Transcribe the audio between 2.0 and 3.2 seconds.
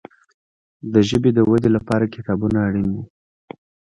کتابونه اړین دي.